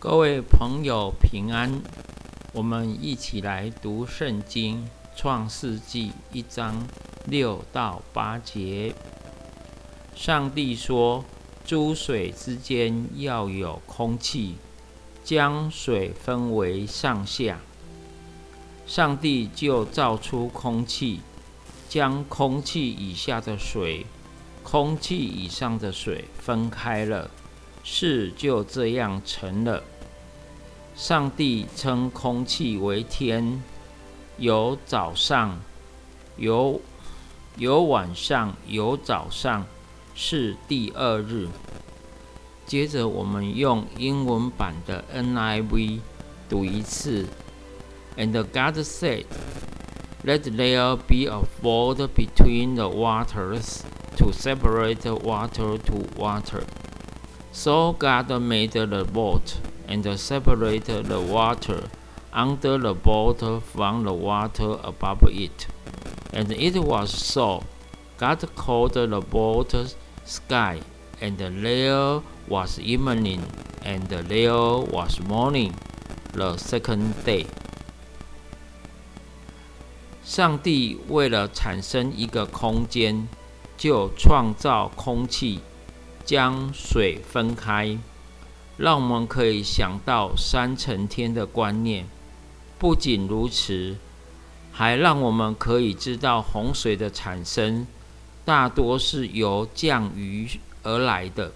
[0.00, 1.82] 各位朋友平安，
[2.52, 6.86] 我们一起来读圣经创世纪一章
[7.24, 8.94] 六到八节。
[10.14, 11.24] 上帝说
[11.66, 14.54] ：“诸水之间要有空气，
[15.24, 17.58] 将水分为上下。”
[18.86, 21.22] 上帝就造出空气，
[21.88, 24.06] 将空气以下的水、
[24.62, 27.28] 空气以上的水分开了。
[27.90, 29.82] 事就这样成了。
[30.94, 33.62] 上帝称空气为天，
[34.36, 35.58] 有早上，
[36.36, 36.82] 有
[37.56, 39.64] 有晚上，有早上，
[40.14, 41.48] 是第二日。
[42.66, 46.00] 接着我们用英文版的 NIV
[46.46, 47.26] 读一次。
[48.18, 49.24] And God said,
[50.24, 53.80] "Let there be a void between the waters
[54.18, 56.64] to separate water to water."
[57.51, 61.89] So God made the boat and separated the water
[62.31, 65.67] under the boat from the water above it.
[66.31, 67.63] And it was so.
[68.17, 70.79] God called the boat sky,
[71.21, 73.43] and there was evening,
[73.83, 75.75] and there was morning,
[76.31, 77.45] the second day.
[80.23, 83.27] 上帝为了产生一个空间，
[83.77, 85.59] 就创造空气。
[86.28, 87.96] 将水分开，
[88.76, 92.04] 让我们可以想到三层天的观念。
[92.78, 93.96] 不仅如此，
[94.70, 97.86] 还让我们可以知道洪水的产生
[98.44, 100.46] 大多是由降雨
[100.82, 101.50] 而来的。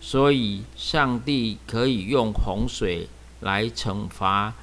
[0.00, 3.06] 所以，上帝可以用洪水
[3.40, 4.54] 来惩罚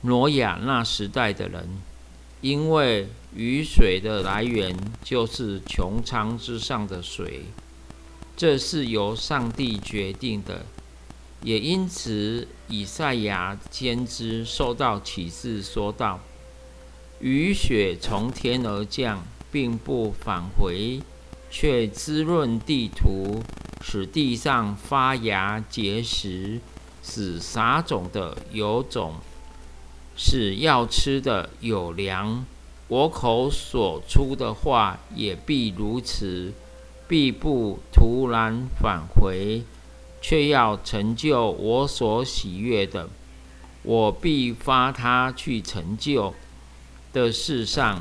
[0.00, 1.68] 挪亚那时代的人，
[2.40, 7.44] 因为雨水的来源就是穹苍之上的水。
[8.34, 10.64] 这是由上帝决定的，
[11.42, 16.18] 也因此，以赛亚先知受到启示，说道
[17.20, 19.22] ：“雨雪从天而降，
[19.52, 21.00] 并不返回，
[21.50, 23.42] 却滋润地土，
[23.80, 26.58] 使地上发芽结实，
[27.02, 29.16] 使撒种的有种，
[30.16, 32.44] 使要吃的有粮。
[32.88, 36.52] 我口所出的话，也必如此。”
[37.12, 39.64] 必不突然返回，
[40.22, 43.06] 却要成就我所喜悦的。
[43.82, 46.32] 我必发他去成就
[47.12, 48.00] 的事上，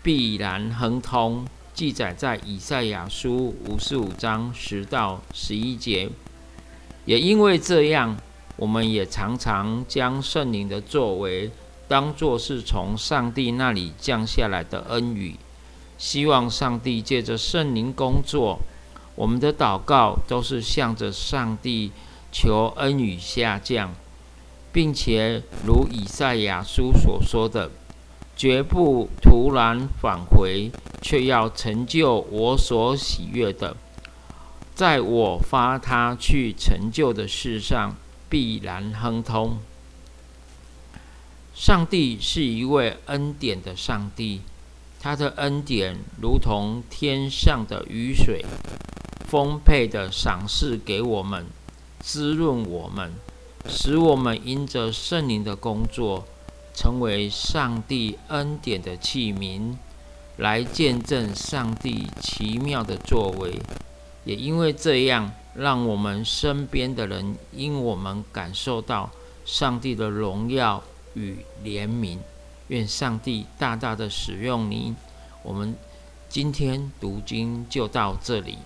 [0.00, 1.44] 必然亨通。
[1.74, 6.08] 记载在以赛亚书五十五章十到十一节。
[7.04, 8.16] 也因为这样，
[8.54, 11.50] 我们也常常将圣灵的作为
[11.88, 15.34] 当作是从上帝那里降下来的恩雨。
[16.02, 18.58] 希望上帝借着圣灵工作，
[19.14, 21.92] 我们的祷告都是向着上帝
[22.32, 23.94] 求恩雨下降，
[24.72, 27.70] 并且如以赛亚书所说的，
[28.36, 33.76] 绝不突然返回，却要成就我所喜悦的，
[34.74, 37.94] 在我发他去成就的事上
[38.28, 39.58] 必然亨通。
[41.54, 44.40] 上帝是一位恩典的上帝。
[45.02, 48.44] 他的恩典如同天上的雨水，
[49.26, 51.44] 丰沛的赏赐给我们，
[51.98, 53.10] 滋润我们，
[53.68, 56.24] 使我们因着圣灵的工作，
[56.72, 59.74] 成为上帝恩典的器皿，
[60.36, 63.58] 来见证上帝奇妙的作为。
[64.24, 69.10] 也因为这样，让我们身边的人因我们感受到
[69.44, 70.80] 上帝的荣耀
[71.14, 72.18] 与怜悯。
[72.72, 74.94] 愿上帝大大的使用你。
[75.42, 75.76] 我们
[76.26, 78.56] 今天读经就到这里。